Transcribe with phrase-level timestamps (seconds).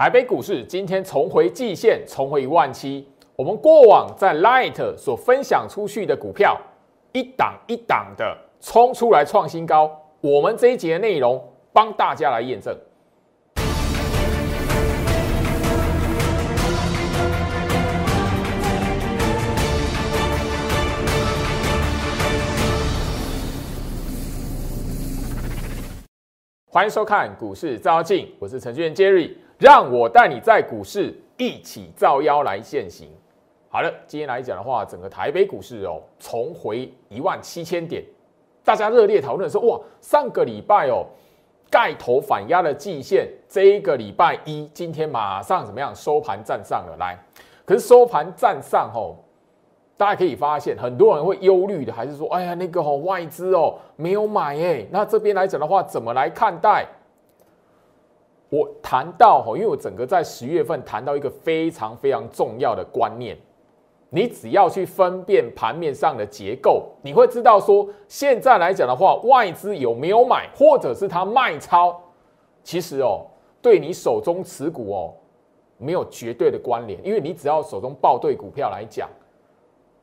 [0.00, 3.06] 台北股市今天重回季线，重回一万七。
[3.36, 6.58] 我们过往在 Light 所分享出去的股票，
[7.12, 9.94] 一档一档的冲出来创新高。
[10.22, 12.74] 我们这一节的内容帮大家来验证。
[26.72, 33.10] 欢迎收看股市照妖镜，我是程序员 Jerry，让我带你在股市一起造妖来现行。
[33.68, 38.02] 好了，今天来讲的话，整个台北股市哦重回一万七千点，
[38.64, 41.04] 大家热烈讨论说，哇，上个礼拜哦
[41.68, 47.18] 盖头反压的季线，这一个礼拜一今天马上怎么样收盘站上了来，
[47.66, 49.14] 可是收盘站上哦。
[49.98, 54.86] 大家可以发现，很多人会忧虑的，还是说，哎呀，那个哦，外资哦没有买哎。
[54.90, 56.86] 那这边来讲的话，怎么来看待？
[58.50, 63.36] 我谈到哈，因为我整个在十月份谈到一个非常非常重要的观念，
[64.10, 71.98] 你只要去分辨盘面上的结构，你会知道说，现在来讲的话，外资有没有买，或者是他卖超，
[72.62, 73.24] 其实哦，
[73.62, 75.14] 对你手中持股哦，
[75.78, 79.08] 没有绝对的关联，因为你只要手中报对股票来讲。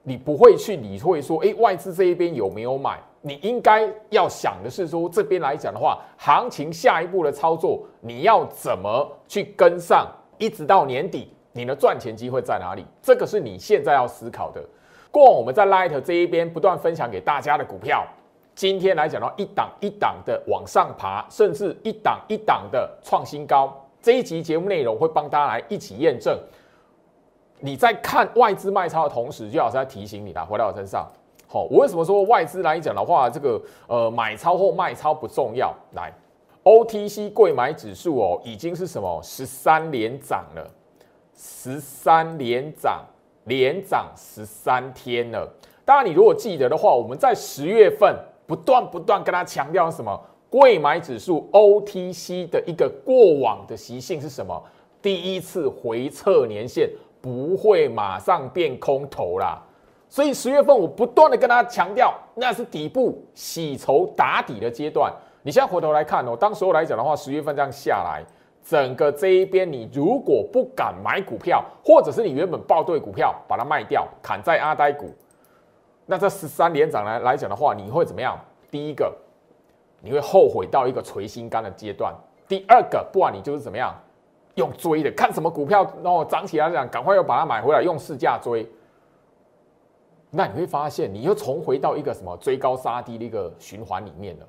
[0.03, 2.97] 你不会去理会说，哎，外资这一边有没有买？
[3.28, 10.08] 你应该要想的是说，这边来讲的话，行情下一步的操作，你要怎么去跟上？
[10.38, 12.86] 一直到年底，你的赚钱机会在哪里？
[13.02, 14.64] 这个是你现在要思考的。
[15.11, 18.08] 过往我们在 Light 这一边不断分享给大家的股票，
[18.56, 23.75] 今天来讲到，一档一档的往上爬，甚至一档一档的创新高。
[24.02, 26.39] 这一集节目内容会帮大家来一起验证。
[27.59, 31.06] 你在看外资卖超的同时，就老师在提醒你啦，回到我身上。
[31.50, 35.73] 好，我为什么说外资来讲的话，这个呃买超或卖超不重要？
[35.94, 36.14] 来
[36.64, 40.70] ，OTC 贵买指数哦，已经是什么十三连涨了，
[41.34, 43.06] 十三连涨，
[43.45, 45.50] 连涨十三天了。
[45.86, 48.13] 当然，你如果记得的话，我们在十月份
[48.46, 50.19] 不断不断跟他强调什么？
[50.50, 54.62] 贵买指数 OTC 的一个过往的习性是什么？
[55.02, 56.90] 第一次回撤年限。
[57.19, 59.62] 不会马上变空头啦，
[60.09, 65.12] 所以十月份我不断的跟大家强调，那是底部洗筹打底的阶段。
[65.44, 68.23] 你现在回头来看哦，当时候来讲的话，十月份这样下来，
[68.63, 75.13] 整个这一边你如果不敢买股票，或者是你原本报对股票把它卖掉，砍在阿呆股，
[76.06, 78.39] 那这十三连涨来来讲的话，你会怎么样？
[78.72, 79.13] 第一个，
[80.01, 82.13] 你会后悔到一个垂心肝的阶段；
[82.47, 83.94] 第二个，不管你就是怎么样。
[84.56, 88.68] 用追的，看什么股票，然后涨起来讲，赶快又把它买回来，用市价追。
[90.38, 94.46] 那你会发现，你又重回到一个什么追高杀低的一个循环里面了。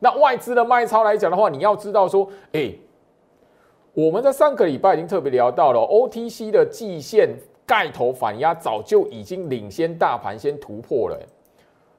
[0.00, 2.74] 那外资的卖超来讲的话，你要知道说，哎，
[3.94, 7.28] 我们在上个礼拜已经特别聊到了 OTC 的季线
[7.64, 11.16] 盖头反压，早就已经领先大盘先突破了。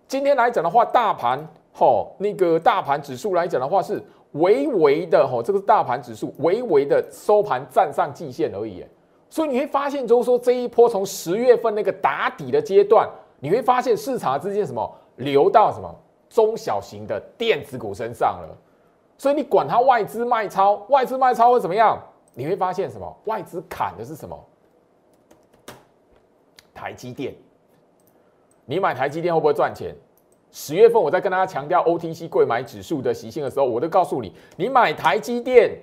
[0.06, 4.04] 今天来讲的话，大盘吼那个大盘指数来讲的话是。
[4.34, 8.86] 微微的哈，这个是大盘指数微微的收盘站上季线而已，
[9.28, 15.94] 所以你会发现，就是说这一波从十月份那个打底的阶段，你会发现市场资金什么流到什么
[16.30, 18.58] 中小型的电子股身上了，
[19.18, 22.02] 所以你管它外资卖超，外资卖超会怎么样？
[22.34, 23.18] 你会发现什么？
[23.26, 24.46] 外资砍的是什么？
[26.74, 27.34] 台积电，
[28.66, 29.94] 你买台积电会不会赚钱？
[30.52, 35.78] 十月份我在跟大家强调 OTC 贵买指数的习性的时候，我都告诉你，你买台积电，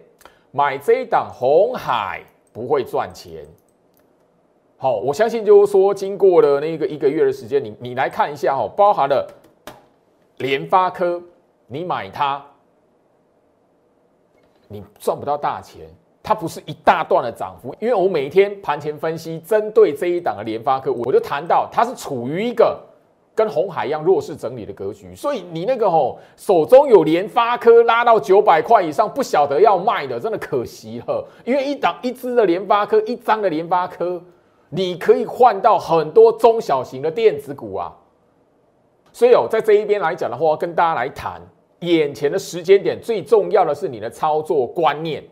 [0.50, 3.44] 买这一档红海不会赚钱。
[4.76, 9.26] 好，我相信就是说，经过了那个一个月的时间，你你来看一下哈，包含了
[10.38, 11.22] 联发科，
[11.66, 12.44] 你买它，
[14.68, 15.86] 你赚不到大钱，
[16.22, 22.78] 它不是一大段的涨幅，因为我每天盘前分析，针对这一档的联发科，我就谈到它是处于一个。
[23.34, 31.22] 跟红海一样弱势整理的格局，所以你那个吼手中有联发科拉到九百块以上，不晓得要卖的，真的可惜了。
[31.44, 34.18] 因为一档一支的联发科，一张的联发科，
[34.76, 37.90] 你可以换到很多中小型的电子股啊。
[39.10, 41.40] 所以哦，在这一边来讲的话，跟大家来谈
[41.80, 45.24] 眼前的时间点，最重要的是你的操作观念，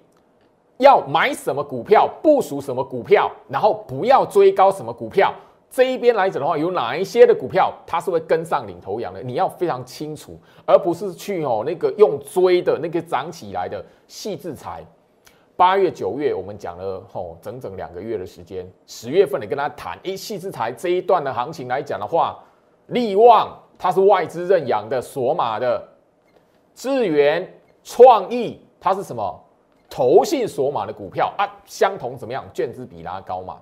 [0.78, 5.30] 要买什么股票，部署什么股票，然后不要追高什么股票。
[5.70, 9.22] 这一边来讲的话，有哪一些的股票它是会跟上领头羊的？
[9.22, 14.82] 你要非常清楚，而不是去哦那个用追的那个涨起来的细制裁。
[15.56, 22.38] 八月、九月我们讲了吼整整两个月的时间，十月份你跟他谈，一，细制裁这一段的行情来讲的话，
[22.88, 25.86] 利旺它是外资认养的，索马的
[26.74, 27.48] 智源
[27.82, 29.40] 创意它是什么？
[29.88, 32.44] 投信索码的股票啊，相同怎么样？
[32.52, 33.60] 卷资比拉高嘛，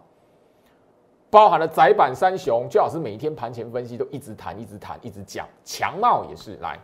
[1.28, 5.46] 包含了窄板三雄，最好是每一天盘前分析都一直谈，一直谈，一直讲。
[5.62, 6.80] 强茂也是来，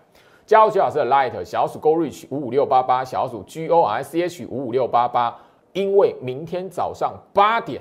[0.49, 5.37] 加入最好是 Light 小鼠 Go Reach 五五六八八，小鼠 G O R C H 五五六八八，
[5.75, 7.79] 因为明天早上八点，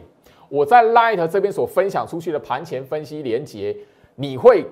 [0.50, 3.74] 我在 Light 这边所分享出去的盘前分析连接，
[4.16, 4.66] 你会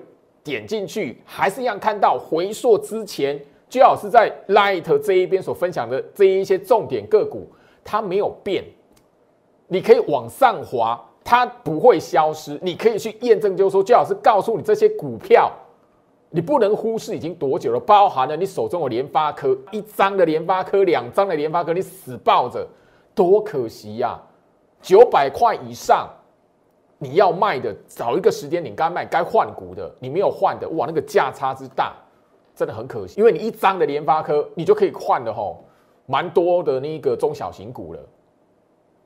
[0.44, 3.40] 点进去，还是一样看到回溯之前。
[3.70, 7.50] 最好是在 Light 这一边所分享的这一些重点个股，
[7.82, 8.62] 它没有变，
[9.68, 12.58] 你可以往上滑，它不会消失。
[12.60, 15.50] 你可以去验证，就是说，最好是告诉你这些股票，
[16.36, 22.68] 你不能忽视已经多久了，包含了你手中的联发科，一张的联发科，两张的联发科，你死抱着，
[23.14, 24.20] 多可惜呀！
[24.82, 26.06] 九百块以上，
[26.98, 31.96] 你要卖的，找一个时间点该卖该换股的，你没有换的，哇，那个价差之大。
[32.54, 35.64] 真的很可惜，因为你一张的联发科，你就可以换的吼，
[36.04, 38.00] 蛮多的那个中小型股了。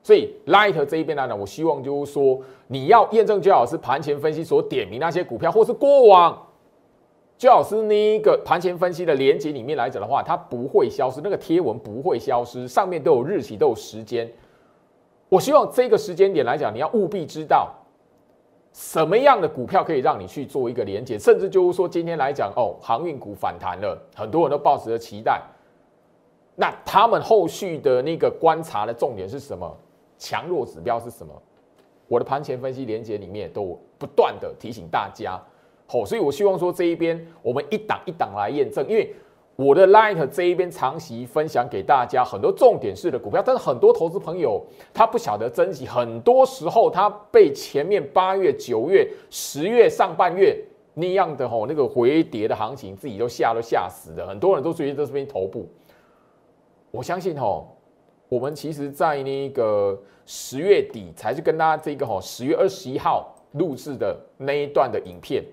[0.03, 6.37] 所以 Light 这一边来讲，我希望就是说，你要验证最好是盘前分析所点名那些股票，或是过往
[7.41, 14.31] 最好是那个盘前分析的连接里面来讲的话，它不会消失，那个贴文不会消失，上面都有日期，都有时间。
[15.27, 17.73] 我希望这个时间点来讲，你要务必知道。
[18.73, 21.17] 什么样的股票可以让你去做一个连接？
[21.17, 25.41] 甚至就是说，今天来讲哦，航运股反弹了，很多人都抱持着期待。
[26.55, 29.75] 那他们后续的那个观察的重点是什么？
[30.19, 31.33] 强弱指标是什么？
[32.07, 35.41] 我的盘前分析连接里面都不断的提醒大家。
[35.91, 39.13] 好，所以我希望说这一边我们一档一档来验证，因为。
[39.57, 44.59] 我的 Light 这一边长期分享给大家很多重点式的股票，但是很多投资朋友
[44.91, 50.57] 他不晓得珍惜，很多时候他被前面八月、九月、十月上半月
[50.95, 54.25] 那样的吼那个回跌的行情，自己都吓都吓死了。
[54.25, 55.67] 很多人都觉得这边头部，
[56.89, 57.77] 我相信吼，
[58.29, 65.43] 我们其实在那个十月底才是跟大家这个吼十月二十一号录制的那一段的影片。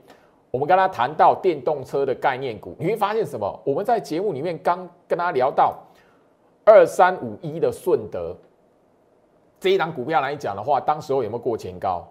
[0.50, 3.60] 我们跟他谈到电动车的概念股，你会发现什么？
[3.64, 5.76] 我们在节目里面刚跟他聊到
[6.64, 8.34] 二三五一的顺德
[9.60, 12.06] 这一档股票来讲的话，当时候有没有过前高？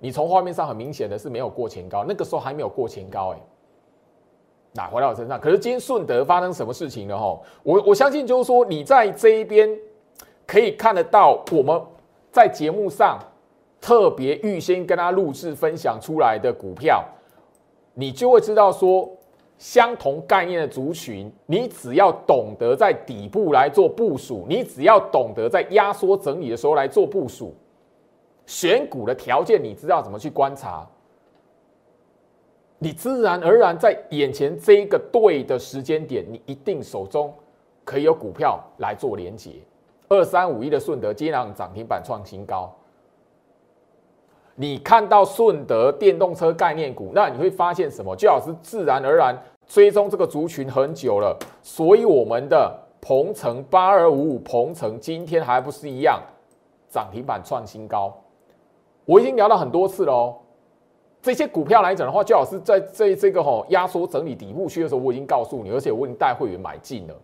[0.00, 3.38] 你从画面上很明显的是没有过前高，那个时候还没有过前高，哎，
[4.72, 5.40] 那回到我身上。
[5.40, 7.16] 可是今天顺德发生什么事情了？
[7.16, 9.70] 哈，我我相信就是说你在这一边
[10.44, 11.80] 可以看得到，我们
[12.32, 13.20] 在节目上
[13.80, 17.04] 特别预先跟他录制分享出来的股票。
[17.94, 19.10] 你就会知道说，
[19.58, 27.54] 相同概念的族群，你只要懂得在底部来做部署，你只要懂得在压缩整理的时候来做部署，
[28.46, 30.88] 选股的条件你知道怎么去观察，
[32.78, 37.32] 你自然而然在眼前这一个对的时间点，你一定手中
[37.84, 39.52] 可以有股票来做连接。
[40.08, 42.74] 二三五一的顺德接壤涨停板创新高。
[44.62, 48.14] 你看到顺德电动车概念股，那你会发现什么？
[48.14, 49.36] 就好是自然而然
[49.66, 56.22] 追踪这个族群很久了，所以我们的鹏程八二五五鹏程今天还不是一样
[56.88, 58.16] 涨停板创新高。
[59.04, 60.36] 我已经聊了很多次了哦。
[61.20, 67.14] 这些股票来讲的话，就好是在这这个吼压缩整理底部区的时候，我已经告诉你，而且我已经带会员买进了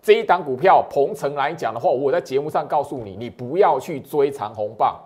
[0.00, 0.80] 这一档股票。
[0.88, 4.96] 鹏程来讲的话，我在节目上告诉你，你不要去追长红棒。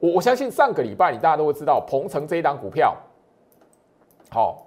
[0.00, 2.96] 我我相信上个礼拜你大家都会知道，鹏程这一档股票，
[4.30, 4.66] 好，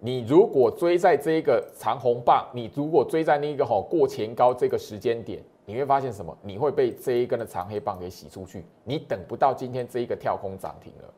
[0.00, 6.36] 你如果追在这一个长红棒，你如果追在那个好过前高这个时间点，你会发现什么？
[6.42, 11.08] 你会被这一根的长黑棒给洗出去，你等不到今天这一个跳空涨停了。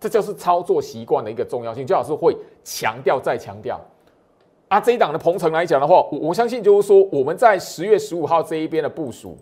[0.00, 3.78] 这就是操作习惯的一个重要性，最好是会强调再强调。
[4.68, 9.36] 啊，这一档的鹏程来讲的话，我我相信就是说我们在十月十五号这一边的部署。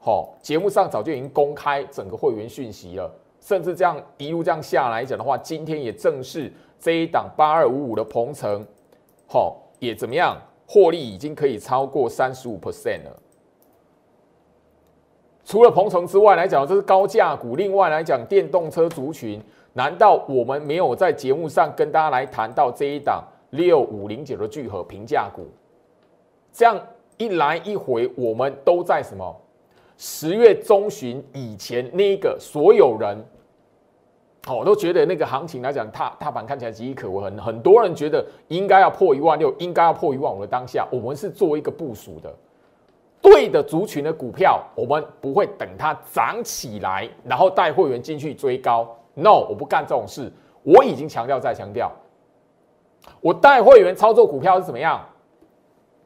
[0.00, 8.64] 好，节目上早就已经公开整个会员讯息了，甚至这样一路这样下来讲的话，今天也正是这一档八二五五的鹏程，
[9.26, 13.22] 好也怎么样，获利已经可以超过三十五 percent 了。
[15.44, 17.56] 除了鹏程之外来讲，这是高价股。
[17.56, 25.46] 另外来讲，电动车族群，难道我们没有在节目上跟大家来谈到这一档六五零九的聚合平价股？
[26.52, 26.78] 这样
[27.16, 29.34] 一来一回，我们都在什么？
[29.98, 33.18] 十月中旬以前，那个所有人，
[34.46, 42.32] 哦，都觉得那个行情来讲，踏踏板看起来岌岌可危，很很多人觉得应该要破一万六，应该要破一万五的当下，我们是做一个部署的，
[43.20, 48.96] 对的族群的股票，我们不会等它涨起来，然后带会员进去追高。
[49.14, 50.32] No，我不干这种事。
[50.62, 51.90] 我已经强调再强调，
[53.20, 55.04] 我带会员操作股票是怎么样？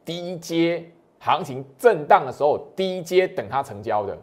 [0.05, 0.83] 低阶
[1.23, 4.17] 行情震荡的时候，低阶等它成交的。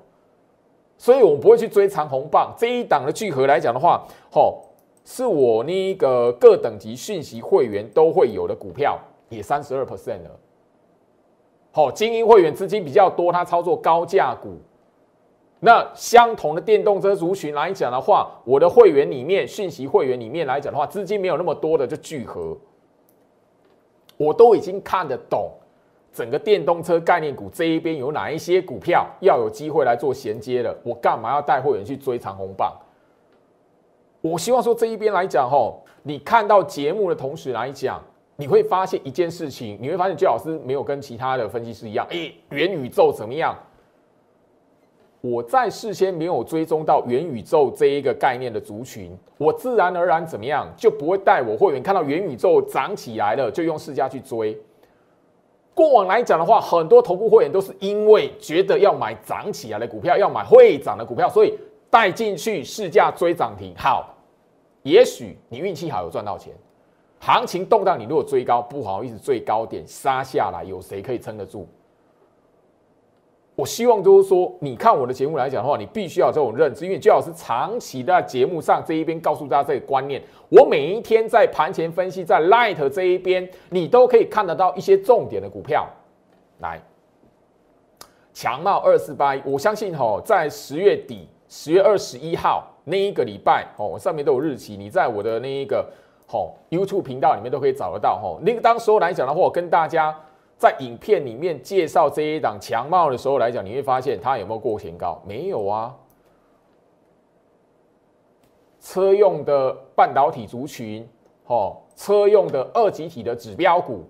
[0.98, 4.62] 所以我们不会去追长红棒这一档的聚合来讲的话，吼，
[5.02, 8.98] 是我那个各等级讯息会员都会有的股票，
[9.30, 10.38] 也三十二 percent 了。
[11.72, 14.58] 好，精英会员资金比较多，他操作高价股。
[15.60, 22.54] 那相同的电动车族群来讲的话，我的会员里面讯息会员里面来讲的话，资金没有那么多的就聚合，
[24.18, 25.50] 我都已经看得懂。
[26.12, 30.76] 整个电动车概念股这一边有哪一些股票要有机会来做衔接了？
[30.82, 32.72] 我干嘛要带会员去追长红棒？
[34.20, 38.02] 我希望说这一边来讲吼，你看到节目的同时来讲，
[38.36, 43.56] 你会发现一件事情，你会发现周老师没有跟其他的分析师一样，哎，元宇宙怎么样？
[45.22, 54.58] 我在事先没有追踪到元宇宙这一个概念的族群，我自然而然怎么样就不会带我会员看到元宇宙涨起来了，就用市价去追。
[55.74, 61.58] 过往来讲的话，很多头部会员都是因为觉得要买涨起来的股票，要买会涨的股票，所以
[61.88, 63.74] 带进去试价追涨停。
[63.76, 64.14] 好，
[64.82, 66.52] 也许你运气好有赚到钱，
[67.18, 71.66] 行情动荡，你如果追高，不好意思，最高点杀下来，有谁可以撑得住？
[73.60, 80.22] 我希望就是说，你看我的节目来讲的话，你必须要这种认知，因为最好是长期在节目上这一边告诉大家这个观念。
[80.48, 85.86] 我每一天在盘前分析，在 Light 这一边，你都可以看得到一些重点的股票。
[86.60, 86.80] 来，
[88.32, 95.86] 强茂二四八一，我相信哈，在十月底，十月二十一号那一个礼拜哦，我上面都有日期，你在我的那一个
[96.32, 98.38] 哦 YouTube 频道里面都可以找得到哈。
[98.40, 100.18] 那个当时候来讲的话，我跟大家。
[100.60, 105.18] 在影片里面介绍这一档强貌的时候来讲，你会发现它有没有过前高？
[105.26, 105.96] 没有啊。
[108.78, 111.08] 车用的半导体族群，
[111.46, 114.04] 哦，车用的二级体的指标股，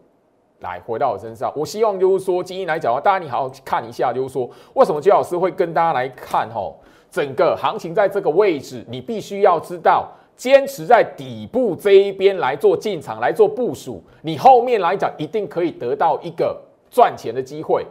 [0.59, 1.53] 来回到我身上。
[1.55, 6.51] 我希望就是说，今天来讲的话，大家你好好看一下，就是说，为什么姜老师会跟大家来看？
[6.51, 6.81] 吼，
[7.13, 10.11] 整个行情在这个位置，你必须要知道。
[10.41, 16.59] 坚持在底部这一边来做进场来做部署，你后面来讲一定可以得到一个
[16.91, 17.85] 赚钱的机会。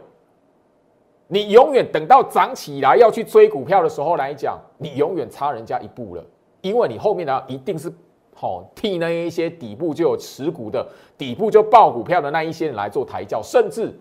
[1.28, 6.24] 你永远等到涨起来要去追股票的时候来讲，你永远差人家一步了，
[6.60, 7.88] 因为你后面呢一定是
[8.34, 10.84] 好替那一些底部就有持股的
[11.16, 13.96] 底部就爆股票的那一些人来做抬轿，甚至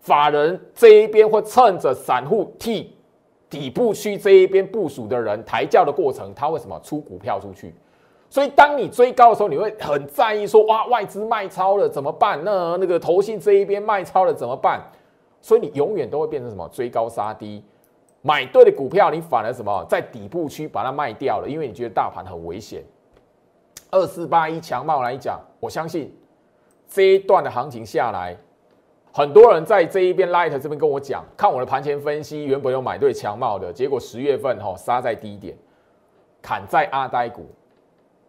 [0.00, 2.96] 法人这一边会趁着散户替。
[3.50, 7.74] 底部区这一边部署的人抬轿的过程，他为什么出股票出去？
[8.30, 12.40] 所以当你追高的时候，你会很在意说：哇，外资卖超了怎么办？
[12.44, 14.80] 那那个投信这一边卖超了怎么办？
[15.40, 16.68] 所以你永远都会变成什么？
[16.68, 17.64] 追高杀低，
[18.22, 22.84] 买对的股票，你反而什么在底部区把它卖掉了，因为你觉得大盘很危险。
[23.90, 26.16] 二四八一强茂来讲，我相信
[26.88, 28.36] 这一段的行情下来。
[29.12, 35.56] 很多人在这一边 Light 这边跟我讲，看我的盘前分析，原本有买对强茂的，结果十月份哈杀在低点，
[36.40, 37.50] 砍在阿呆股，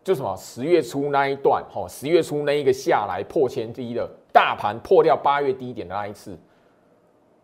[0.04, 6.36] 就什么十月初那一段哈，十月初那一个下来破前低的大盘破掉八月低点的那一次，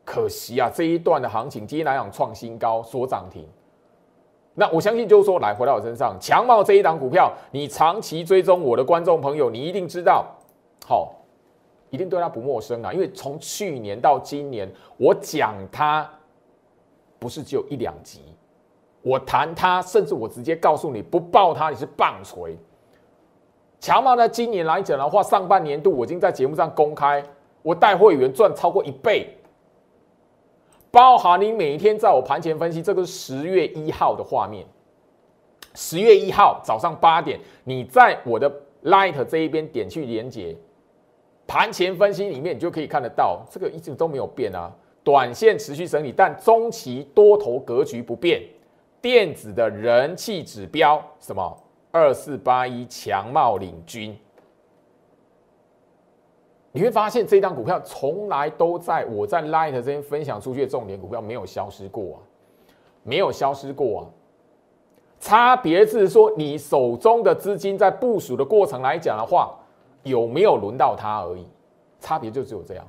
[0.04, 3.48] 可惜啊，这一段的行情今天来讲创新高，所涨停。
[4.56, 10.26] 那我相信就是说，来回到我身上，强茂这一档股票，你长期追踪我的观众朋友，你一定知道，
[10.88, 11.14] 好。
[11.90, 16.10] 一定对他不陌生啊，因为从去年到今年，我讲他
[17.18, 18.22] 不是只有一两集，
[19.02, 22.58] 我谈他，甚至我直接告诉你，不报他你是棒槌。
[23.80, 27.24] 强茂呢，今年来讲的话，上半年度我已经在节目上公开，
[27.62, 29.38] 我带会员赚超过一倍，
[30.92, 34.66] 包含你每一天在我盘前分析，这个是十月一号的画面，
[35.74, 38.52] 十月一号早上八点，你在我的
[38.84, 40.58] Light 这一边点去连接。
[41.48, 44.70] 盘前分析里面，你就可以看得到，这个一直都没有变啊。
[45.02, 48.44] 短线持续整理，但中期多头格局不变。
[49.02, 51.58] 电子的人气指标什么？
[51.92, 54.14] 二四八一强茂领军。
[56.74, 62.20] 你会发现，这张股票从来都在我在 Light 这边分享出去的重点股票没有消失过啊，
[63.04, 64.04] 没有消失过啊。
[65.20, 69.58] 差别是说，你手中的资金在部署的过程来讲的话。
[70.08, 71.48] 有没有轮到它而已，
[72.00, 72.86] 差别就只有这样。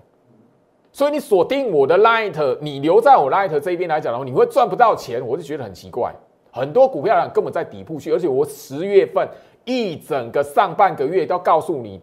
[0.90, 6.14] 所以你锁定我的 Light，你留在我 Light 这边来讲的话，你会赚不到钱，我就觉得很奇怪。
[6.50, 9.28] 很多股票人根本在底部区，而且我十月份
[9.64, 12.00] 一整个上半个月都告诉你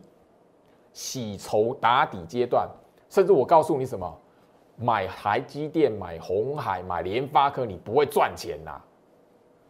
[0.93, 2.69] 洗筹打底阶段，
[3.09, 4.17] 甚至我告诉你什么，
[4.77, 8.79] 买台积电、买红海、买联发科，你不会赚钱呐。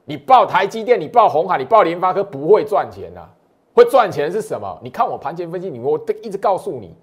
[0.03, 3.27] 你报台积电，你报红海，你报联发科，不会赚钱呐。
[3.75, 4.79] 会赚钱是什么？
[4.81, 6.95] 你看我盘前分析，你我都一直告诉你，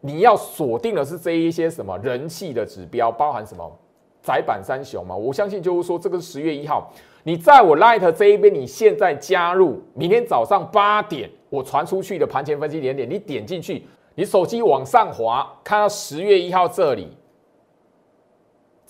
[0.00, 3.78] 你要锁定的是这一些什么人气的指标，包含什么
[4.20, 5.14] 窄板三雄嘛？
[5.14, 13.86] 我相信就是说，这个十月一号，你在我 Light 这一边，你现在加入，明天早上八点我传出去的盘前分析点点，你点进去，
[14.16, 17.16] 你手机往上滑，看到十月一号这里，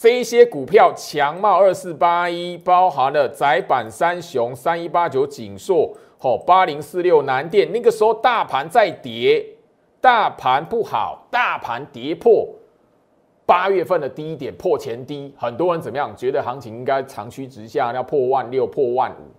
[0.02, 9.46] 这一些股票强茂二四八一，包含了窄板三雄三一八九锦硕，吼八零四六南电，那个时候大盘在跌。
[10.00, 12.48] 大盘不好，大盘跌破
[13.46, 16.12] 八月份的低点，破前低，很多人怎么样？
[16.16, 19.30] 觉得行情应该长驱直下，要破万六、破万五。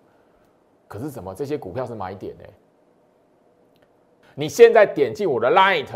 [0.88, 1.36] 可是什么？
[1.36, 2.46] 这些股票是买点呢？
[4.34, 5.94] 你现在点进我的 Light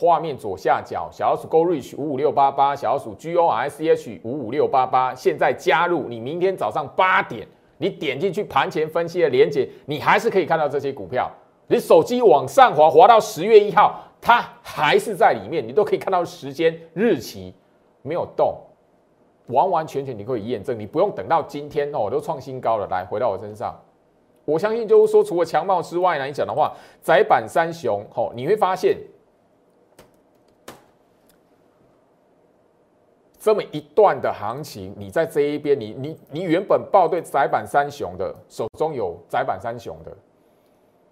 [0.00, 7.44] 画面左下角，小老鼠 Go Reach 五五六八八，小老鼠 G O R C H 五五六八八，现在加入，你明天早上八点，
[7.78, 11.28] 你点进去盘前分析的连接，你还是可以看到这些股票。
[11.66, 17.52] 你手机往上滑，滑到十月一号，它还是在里面，你都可以看到时间日期
[18.02, 18.56] 没有动，
[19.48, 22.86] 完完全全你可以验证，你不用等到今天哦，都创新高了。
[22.88, 23.74] 来，回到我身上，
[24.44, 28.96] 我相信就是说，除了强茂之外来讲的话，窄板三雄哦，你会发现
[33.48, 40.14] 这么一段的行情，你在这一边，你你你原本报对窄板三雄的，手中有窄板三雄的。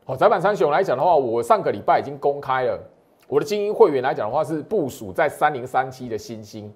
[0.04, 2.78] 好，窄板三雄来讲的话，我上个礼拜已经公开了。
[3.26, 6.70] 我的精英会员来讲的话，是部署在三零三七的新星。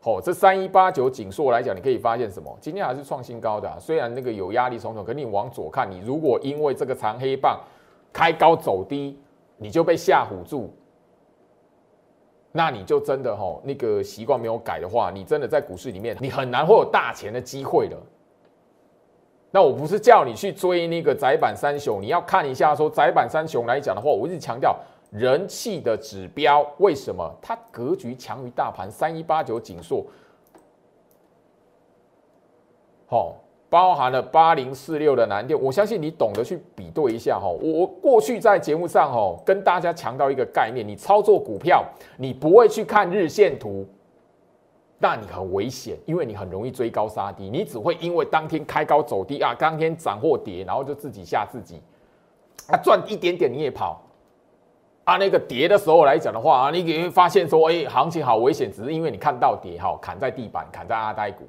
[0.00, 2.52] 好，这三一八九锦硕来讲，你可以发现什么？
[2.60, 7.60] 今天还是创新高的，虽然那个有压力重重，可你往左看，你如果因为这个长黑棒
[8.12, 9.16] 开高走低，
[9.58, 10.74] 你就被吓唬住，
[12.56, 17.96] 那你就真的哈那个习惯没有改的话，你真的在股市里面，你很难会有大钱的机会的。
[19.50, 24.78] 那我不是叫你去追那个窄板三雄，你要看一下说窄板三雄来讲的话，我一直强调
[25.10, 28.88] 人气的指标，为什么它格局强于大盘？
[28.88, 30.06] 三一八九锦硕，
[33.06, 33.34] 好，
[33.74, 37.48] 包含了八零四六的南电，我相信你懂得去比对一下哈。
[37.48, 41.84] 我过去在节目上哈跟大家强调一个概念，你操作股票，
[42.16, 43.84] 你不会去看日线图。
[45.00, 51.82] 那你很危险，因为你很容易追高杀低，你只会因为当天开高走低啊，当天涨或跌，然后就自己吓自己，
[52.68, 54.00] 啊赚一点点你也跑，
[55.02, 61.42] 啊那个跌的时候来讲的话啊，你会发现说，哎，行情好危险，只是因为你看到跌哈，砍在地板，砍在阿呆股。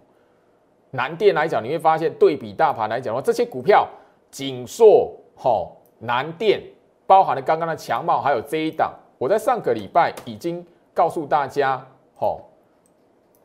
[0.95, 3.87] 南电来讲，你会发现对比大盘来讲的话，这些股票，
[4.31, 6.61] 锦硕、哈南电，
[7.05, 12.39] 包含了刚刚的强茂，还有这一档，我在上个礼拜已经告诉大家，哈。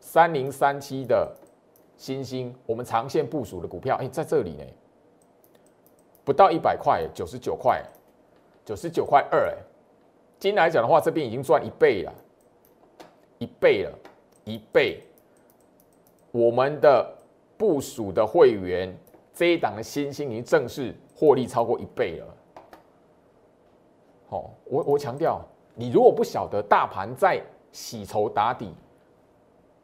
[0.02, 1.30] 三零三七的
[1.96, 4.64] 新兴，我们长线部署的股票，哎，在这里呢，
[6.24, 7.84] 不到一百块，九十九块，
[8.64, 9.54] 九十九块二，哎，
[10.38, 12.12] 今天来讲的话，这边已经赚一倍了，
[13.38, 13.92] 一倍了，
[14.44, 15.00] 一倍。
[16.32, 17.14] 我们的
[17.60, 18.90] 部署的会员
[19.34, 22.26] 这一档的新兴已经正式获利超过一倍了。
[24.30, 25.42] 好，我我强调，
[25.74, 27.38] 你如果不晓得大盘在
[27.70, 28.72] 洗筹打底。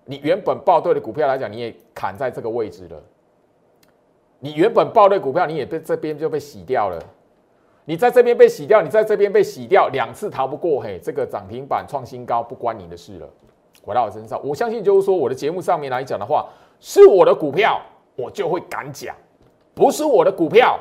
[0.06, 3.02] 你原本报对的股票来讲，你也砍在这个位置了。
[4.38, 6.98] 你原本报对股票，你也被这边就被洗掉了。
[7.84, 10.80] 你在这边被洗掉，你在这边被洗掉，两次逃不过。
[10.80, 13.28] 嘿，这个涨停板创新高，不关你的事了。
[13.82, 16.48] 回到我身上，我相信就是说，我的节目上面来讲的话，
[16.80, 17.80] 是我的股票，
[18.16, 19.14] 我就会敢讲；
[19.74, 20.78] 不是我的股票，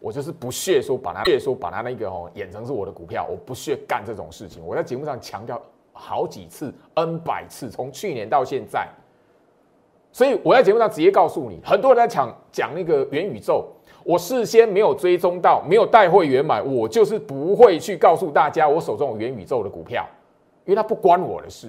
[0.00, 4.64] 我就是不屑说把它，屑说把它那个哦演成是我的股票，我不屑干这种事情。
[4.66, 5.60] 我在节目上强调。
[5.92, 8.88] 好几次，N 百次，从去年到现在，
[10.12, 13.66] 所以我在节目上直接告诉你，很多人在讲讲那个元宇宙，
[14.02, 20.06] 我事先没有追踪到，没有带会员买，我就是不会去告诉大家我手中有元宇宙的股票，
[20.64, 21.68] 因为它不关我的事。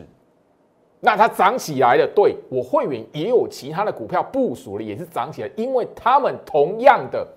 [1.04, 7.28] 那它涨起来了，对我会员也有其他的股票部署了，也是涨起来，因为他们同样的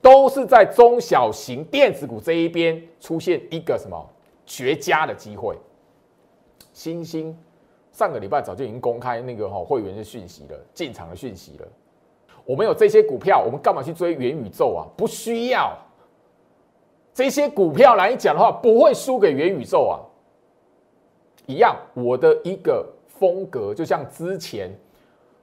[0.00, 4.00] 都是在中小型电子股这一边出现一个什么
[4.46, 5.58] 绝佳的机会。
[6.72, 7.36] 星星
[7.90, 11.66] 上个礼拜早就已经公开那个哈会员的讯息了，进场的讯息了。
[12.44, 14.86] 我们有这些股票，我们干嘛去追元宇宙啊？
[14.96, 15.76] 不需要。
[17.12, 19.98] 这些股票来讲的话，不会输给元宇宙啊。
[21.46, 24.70] 一样，我的一个风格就像之前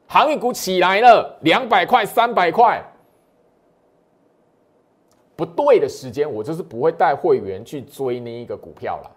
[0.07, 2.83] 航运股起来了，两百块、三百块，
[5.35, 9.11] 不对的时间，我就是不会带会员去追那一个股票了。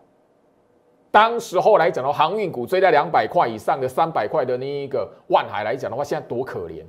[1.10, 6.82] 当时候来讲的话，航运股追在两百块以上的三百块的那一个万海来讲的话，现在多可怜！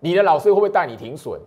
[0.00, 1.40] 你的老师会不会带你停损？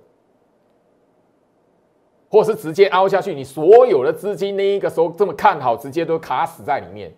[2.30, 7.14] 或是直接凹下去，你所有的资金那一个时候这么看好，直接都卡死在里面。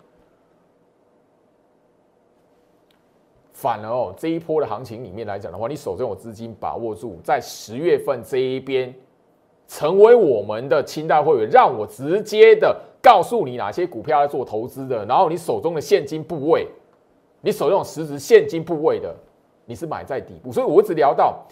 [3.58, 8.94] 反而哦，这一波的行情里面来讲的话，你手中有资金把握住，在十月份这一边
[9.66, 16.68] 成为我们的清代会员，让我直接的告诉你哪些股票要做投资的，然后你手中的现金部位，
[17.40, 19.16] 你手中有实质现金部位的，
[19.64, 21.42] 你是买在底部，所以我一直聊到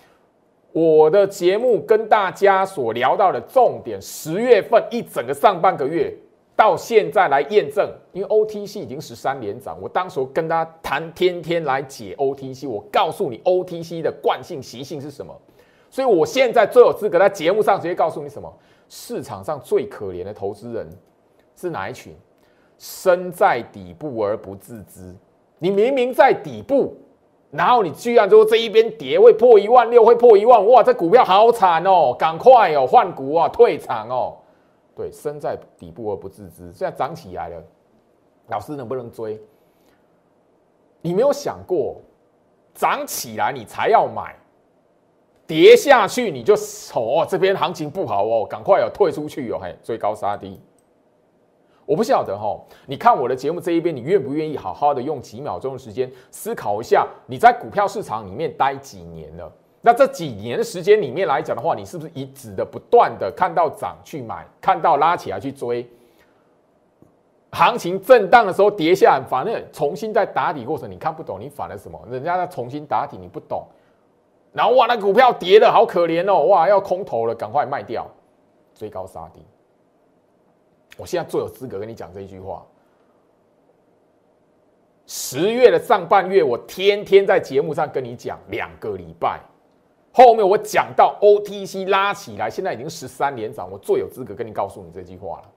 [0.73, 6.15] 我的节目跟大家所聊到的重点，十月份一整个上半个月。
[6.57, 15.35] 到现在来验证，因为 OTC 已经十三连涨，我当时跟大家谈，天天来解 OTC，我告诉你 OTC 的惯性习性是什么，
[15.91, 18.53] 所以我现在最有资格在节目上直接告诉你什么，
[18.89, 20.89] 市场上最可怜的投资人
[21.57, 22.15] 是哪一群？
[22.77, 25.15] 身在底部而不自知，
[25.59, 26.97] 你明明在底部，
[27.51, 34.37] 然后你居然说这一边跌会破一万六，会破一万，哇，这股票好惨哦，赶快哦换股啊，退场哦。
[34.97, 37.63] 对，身在底部而不自知，现在涨起来了，
[38.49, 39.41] 老师能不能追？
[41.01, 42.01] 你没有想过，
[42.73, 44.37] 涨起来你才要买，
[45.47, 46.55] 跌下去你就
[46.95, 50.61] 哦，这边行情不好哦，赶快要退出去哦，嘿，追高杀低。
[51.87, 59.53] 我不晓得哈，你看我的节目这一边，你愿不愿意好好的用几秒钟的时间思考一下，你在股票市场里面待几年了？
[59.87, 65.87] 那这几年的时间里面来讲的话，你是不是一直的不断的看到涨去买，看到拉起来去追，
[67.53, 72.01] 行情震荡的时候跌下来，反正重新在打底过程，你看不懂，你反了什么？
[72.11, 73.63] 人家在重新打底，你不懂，
[74.55, 78.07] 然后哇，那股票跌的好可怜哦，哇，要空头了，赶快卖掉，
[78.75, 79.45] 追高杀低。
[80.97, 82.65] 我现在最有资格跟你讲这一句话。
[85.07, 89.39] 十月的上半月，我天天在节目上跟你讲两个礼拜。
[90.17, 95.51] 后面我讲到 OTC 拉起来，现在已经十三连涨，我最有资格跟你告诉你这句话了。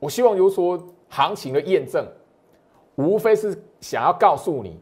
[0.00, 0.76] 我希望就是说
[1.08, 2.04] 行情的验证，
[2.96, 4.80] 无非是想要告诉你，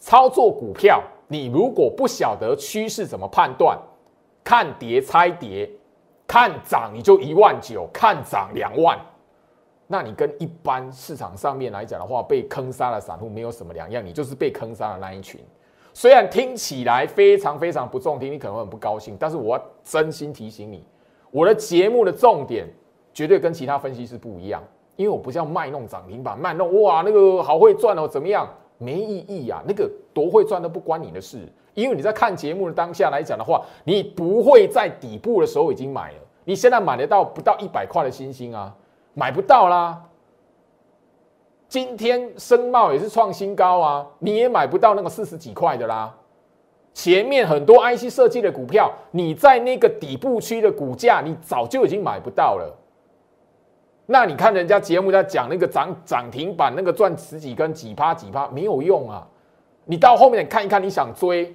[0.00, 3.78] 操作股票，你如果不晓得趋势怎么判断，
[4.42, 5.70] 看跌猜跌，
[6.26, 8.98] 看涨你就一万九，看涨两万，
[9.86, 15.40] 那你跟一般市场上面来讲的话，被坑杀的散户没有什么两样，你就是被坑杀的那一群。
[15.96, 20.84] 虽然听起来非常非常不中听，你可能会很不高兴，但是我要真心提醒你，
[21.30, 22.68] 我的节目的重点
[23.14, 24.62] 绝对跟其他分析师不一样，
[24.96, 28.46] 因为我不是要卖弄涨停板，卖弄哇那个好会赚哦，怎么样？
[28.76, 38.76] 没意义啊，那个多会赚都不关你的事，因为你在看节目的当下来讲的话，你不会在底部的时候已经买了，你现在买得到不到一百块的星星啊，
[39.14, 39.98] 买不到啦。
[41.68, 46.14] 今天深茂也是创新高啊，你也买不到那个四十几块的啦。
[46.94, 52.74] 前面很多 IC 设计的股票，你在那个底部区的股价，你早就已经买不到了。
[54.06, 59.26] 那你看人家节目在讲那个涨涨停板，那个赚十几根几趴几趴没有用啊。
[59.84, 61.54] 你到后面看一看，你想追，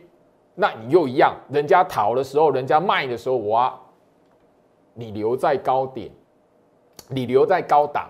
[0.53, 3.73] 那你又一样，人家逃的时候，人家卖的时候，哇，
[4.93, 6.11] 你留在高点，
[7.07, 8.09] 你留在高档。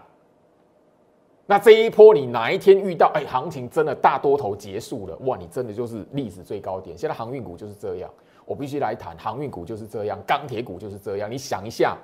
[1.52, 3.12] 那这一波你哪一天遇到？
[3.14, 5.36] 哎，行情真的大多头结束了，哇！
[5.36, 6.98] 你真的就是历史最高点。
[6.98, 8.10] 现在航运股就是这样，
[8.46, 11.30] 我必须来谈航运股就是这样，钢铁股就是这样。
[11.30, 11.98] 你想一下，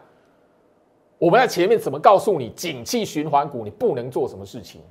[1.18, 4.82] 我们在前面怎么告诉你，景气循环股你不能做什么事情？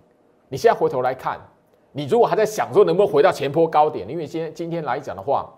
[0.49, 1.39] 你现在回头来看，
[1.93, 5.53] 你如果还在想说能不能回到前坡高点，因为今今天来讲的话，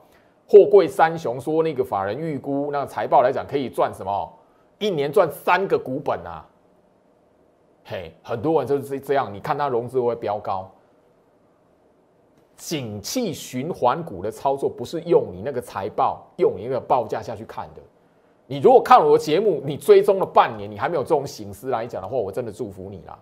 [0.49, 4.29] 货柜三雄说那个法人预估那个财报来讲可以赚什么？
[4.81, 6.45] 一年赚三个股本啊！
[7.91, 9.33] 嘿，很多人就是这样。
[9.33, 10.71] 你看它融资会飙高，
[12.55, 17.81] 景气循环股的操作不是用你那个财报、用你那个报价下去看的。
[18.47, 23.19] 你如果看我的节目，你追踪了半年，你还没有这种形式来讲的话，我真的祝福你啦，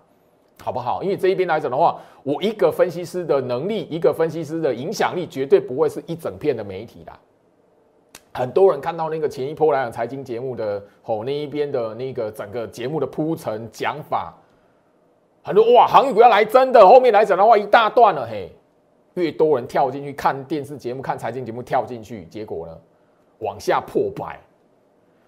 [0.60, 1.00] 好不好？
[1.00, 7.16] 因为这一边来讲的话，我一个分析师的能力，一个分析师的影响力，绝对不会是一整片的媒体啦。
[8.32, 14.34] 很多人看到那个前一波来讲财经节目的吼那一边的那个整个节目的铺陈讲法。
[15.46, 18.50] 很多哇，航运股要来真的，后面来讲的话一大段了嘿，
[19.14, 22.76] 越多人跳进去看电视节目、看财经节目，跳进去，结果呢，
[23.38, 24.40] 往下破百。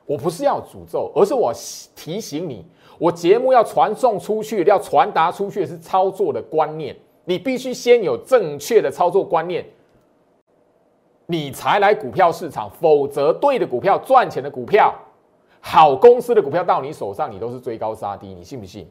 [0.07, 1.53] 我不是要诅咒，而是我
[1.95, 2.67] 提醒你，
[2.99, 9.65] 我节目要传送出去，要传达出去的是操作的观念，你必须先有正确的操作观念，
[11.27, 14.93] 你才来股票市场，否则对的股票、赚钱的股票、
[15.61, 18.85] 好公司的股票到你手上，你都是追高杀低，你信不信？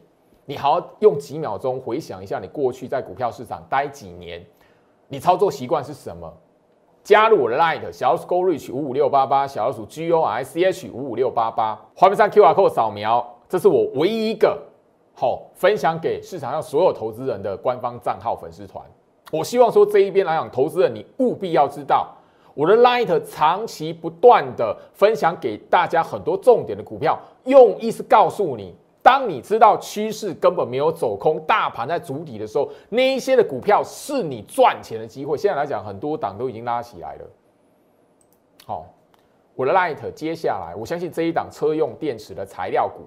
[0.48, 4.42] 你好好用几秒钟回想一下，你过去在股票市场待几年，
[5.06, 6.32] 你操作习惯是什么？
[7.04, 14.58] 加入我的 Light 小老鼠 Go Reach 五五六八八，小老鼠 G O R C H 五五六八八，画面上 QR code 扫描，这是我唯一一个
[15.14, 18.82] 好分享给市场上所有投资人的官方账号粉丝团。
[19.30, 22.08] 我希望说这一边来讲，投资人你务必要知道，
[22.54, 28.74] 我的 Light 长期不断的分享给大家很多重点的股票，用意是告诉你。
[29.02, 35.36] 当你知道趋势根本没有走空，大盘在筑底的时候，那一些的股票是你赚钱的机会。
[35.36, 37.24] 现在来讲，很多档都已经拉起来了。
[38.66, 38.86] 好，
[39.54, 43.04] 我的 Light 接下来，我相信这一档车用电池的材料股，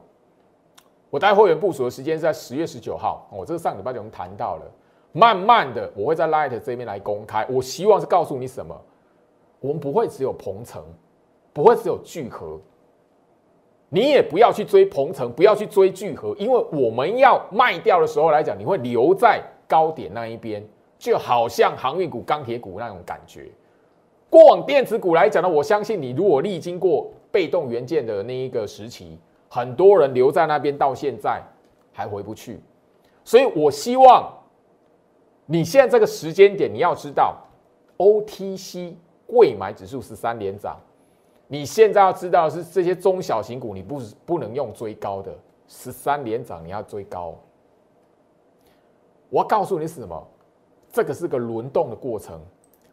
[1.09, 3.27] 我带会员部署的时间是在十月十九号。
[3.31, 4.65] 我这个上礼拜就已经谈到了，
[5.11, 7.45] 慢慢的我会在 Light 这边来公开。
[7.47, 8.75] 我希望是告诉你什么？
[9.59, 10.83] 我们不会只有鹏程，
[11.53, 12.59] 不会只有聚合。
[13.93, 20.65] 你也不要去追鹏程，不要去追聚合，因为我们要卖掉的时候来讲，你会留在高点那一边，
[20.97, 23.49] 就好像航运股、钢铁股那种感觉。
[24.29, 31.43] 过往电子股来讲呢，我相信你如果历经过被动元件的那一个时期，很多人留在那边到现在
[31.91, 32.61] 还回不去，
[33.25, 34.31] 所以我希望
[35.45, 37.35] 你现在这个时间点，你要知道
[37.97, 38.93] OTC
[39.27, 40.79] 贵买指数十三连涨。
[41.51, 45.37] 你现在要知道是，这些中小型股你不不能用追高的，
[45.67, 47.35] 十三连涨你要追高。
[49.29, 50.27] 我要告诉你是什么？
[50.93, 52.39] 这个是个轮动的过程，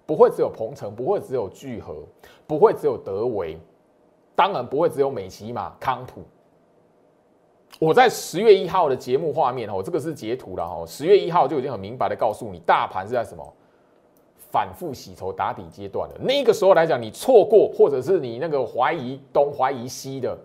[0.04, 2.02] 不会只有鹏程，不会只有聚合，
[2.48, 3.56] 不会只有德维，
[4.34, 6.24] 当然不会只有美骑马、康普。
[7.78, 13.54] 我在十月一号的节目画面哦，这个是截图了哈，十月一号就已经很明白的告诉你，大盘是在什么？
[14.50, 20.36] 反复洗筹打底阶段的那个时候来讲，你错过或者是你那个怀疑东怀疑西的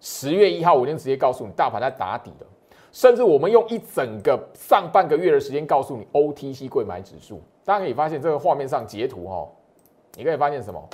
[0.00, 2.46] 十月一号，我已经直接告诉你，大盘在打底了。
[2.90, 9.48] 甚至我们用一整个上半个月的时间告诉你，OTC 贵买指数，大家可以发现这个画面上截图哈，
[10.14, 10.88] 你可以发现什么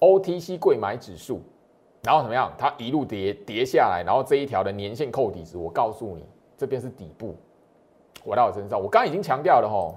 [0.00, 1.40] ？OTC 贵买指数，
[2.02, 2.52] 然后怎么样？
[2.58, 6.24] 它一路跌跌下来，然后这一条的年线扣底值，我告诉你，
[6.58, 7.36] 这边是底部。
[8.24, 9.94] 回到我身上，我刚刚已经强调了哈。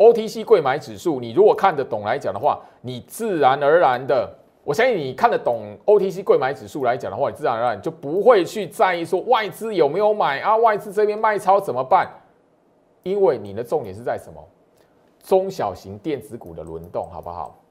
[0.00, 4.34] OTC 贵买指数，你如果看得懂来讲的话，你自然而然的，
[4.64, 12.10] 我相信你看得懂 OTC 贵买指数来讲的话，你自然而然就不会去在意说外资有没有买啊，外资这边卖超怎么办？
[13.02, 14.42] 因为你的重点是在什么？
[15.22, 17.62] 中小型电子股的轮动，好不好？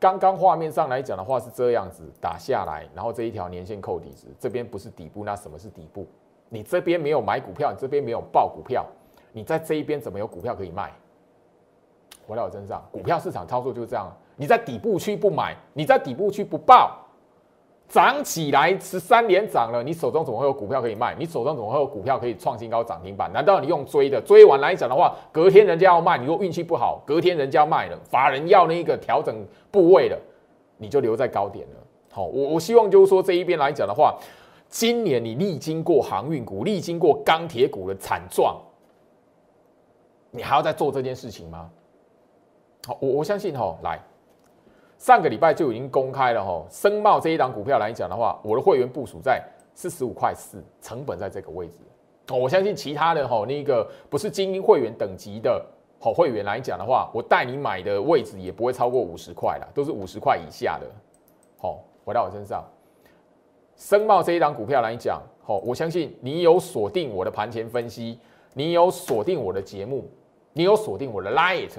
[0.00, 6.06] 刚刚画面上来讲的话是这样子打下来，然后这一条年线扣底值，这边不是底部，那什么是底部？
[6.48, 8.86] 你这边没有买股票，你这边没有报股票。
[9.38, 10.92] 你在这一边怎么有股票可以卖？
[12.26, 14.12] 回到我身上，股票市场操作就是这样。
[14.34, 16.98] 你在底部区不买，你在底部区不报，
[17.88, 21.14] 涨起来十三连涨了，你手中怎么会有股票可以卖？
[21.16, 23.32] 你手中怎么会有股票可以创新高涨停板？
[23.32, 24.20] 难道你用追的？
[24.20, 30.18] 追完来讲的话，隔天人家要卖，你如果运气不好，隔天人家卖了，法人要那个调整部位了，
[30.78, 31.76] 你就留在高点了。
[32.10, 34.18] 好，我我希望就是说这一边来讲的话，
[34.68, 38.60] 今年你历经过航运股、历经过钢铁股的惨状。
[40.30, 41.70] 你还要再做这件事情吗？
[42.86, 44.00] 好，我我相信哈，来
[44.98, 49.42] 上个礼拜就已经公开了哈，深茂这一档股票来讲的话，我的会员部署在
[49.74, 51.78] 四十五块四，成本在这个位置。
[52.30, 55.64] 我相信其他的哈，那个不是精英会员等级的
[55.98, 60.86] 好会员来讲的话，我带你买的位置也不会超过五十块了，都是五十块以下的。
[61.58, 62.64] 好，回到我身上，
[63.76, 68.18] 深茂这一档股票来讲，好，我相信你有锁定我的盘前分析，
[68.52, 70.08] 你有锁定我的节目。
[70.52, 71.70] 你有锁定我的 Light，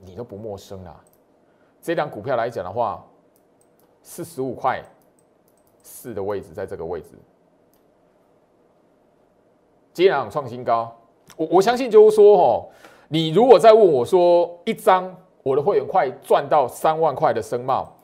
[0.00, 1.02] 你都不陌生啊。
[1.80, 3.04] 这张股票来讲的话，
[4.02, 4.82] 四十五块
[5.82, 7.10] 四的位置，在这个位置，
[9.92, 10.92] 接壤创新高。
[11.36, 12.68] 我我相信就是说，哦，
[13.08, 17.96] 你如果再问我说，一张我的会员快赚到三万块的声貌，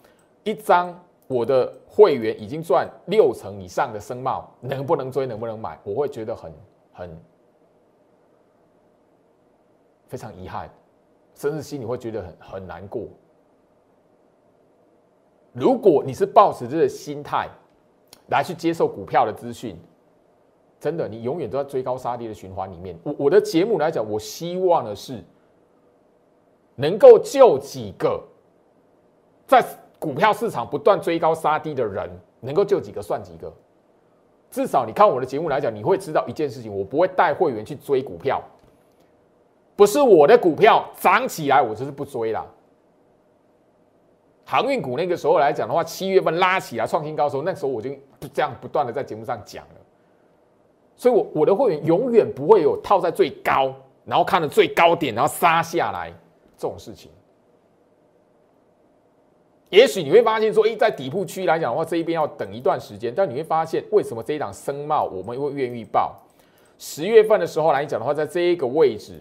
[0.44, 5.76] 一张我的会员已经赚六成以上的声貌，能不能追，能不能买？
[5.82, 6.52] 我会觉得很
[6.92, 7.22] 很。
[10.12, 10.68] 非常遗憾，
[11.34, 13.08] 甚至心里会觉得很很难过。
[15.54, 17.48] 如果你是抱持这个心态
[18.28, 19.74] 来去接受股票的资讯，
[20.78, 22.94] 真的，你永远都在追高杀低的循环里面。
[23.02, 25.24] 我我的节目来讲，我希望的是
[26.74, 28.22] 能够救几个
[29.46, 29.64] 在
[29.98, 33.50] 股票市场不断追高杀低的人，能够救几个算几个。
[34.50, 38.42] 至少你看我的节目来讲，你会知道一件事情：我不会带会员去追股票。
[39.74, 42.46] 不是我的股票涨起来，我就是不追了。
[44.44, 47.90] 航运股那个时候来讲的话，七月份拉起来创新高的时候，那时候我就
[48.34, 49.80] 这样不断的在节目上讲了。
[50.94, 56.12] 所以，我我的会员永远不会有套在最高，然后看的最高点，然后杀下来
[56.56, 57.10] 这种事情。
[59.70, 63.12] 也许你会发现说，诶，在底部区来讲的话，这一边要等一段时间。
[63.14, 66.14] 但你会发现，为什么这一档声茂我们会愿意报？
[66.78, 69.18] 十月份的时候来讲的话，在这一个位置，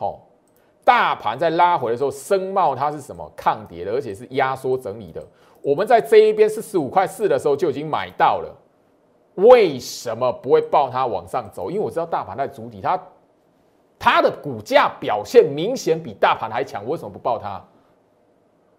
[0.00, 0.18] 好，
[0.82, 5.22] 大盘在拉回的时候，声茂它是什么抗跌的，而且是压缩整理的。
[5.60, 8.56] 我们在这一边四十五块四的时候就已经买到了。
[9.34, 11.70] 为什么不会抱它往上走？
[11.70, 12.98] 因为我知道大盘在主体，它
[13.98, 17.62] 它的股价表现明显比大盘还强，为什么不抱它？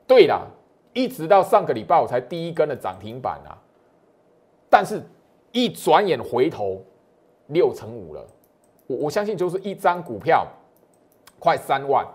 [0.07, 0.41] 对了。
[0.93, 3.55] 一直到上个礼拜我才第一根的涨停板啊，
[4.69, 5.01] 但是，
[5.53, 6.81] 一转眼回头
[7.47, 8.27] 六成五了，
[8.87, 10.45] 我我相信就是一张股票
[11.41, 12.05] 快三万。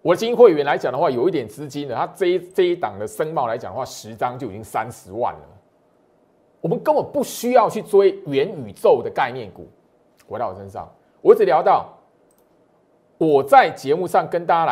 [0.00, 5.40] 我的金会员来讲的话，有一点资金的，他这一这一档的申报来讲的话，十张就已经三十万了。
[6.60, 9.68] 我们根本不需要去追元宇宙的概念股，
[10.28, 10.88] 回到我身上，
[11.20, 11.92] 我只聊到
[13.18, 14.66] 我在节目上跟大家来。